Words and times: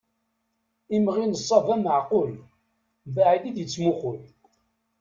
Imɣi 0.95 1.23
n 1.25 1.33
ṣṣaba 1.41 1.75
maɛqul, 1.83 2.31
mbaɛid 3.09 3.43
i 3.49 3.51
d-yettmuqul. 3.55 4.19